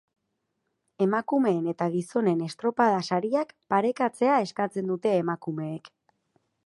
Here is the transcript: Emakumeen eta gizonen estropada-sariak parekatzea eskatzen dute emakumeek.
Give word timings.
Emakumeen 1.05 1.67
eta 1.73 1.89
gizonen 1.97 2.41
estropada-sariak 2.45 3.53
parekatzea 3.75 4.41
eskatzen 4.47 4.91
dute 4.95 5.13
emakumeek. 5.19 5.93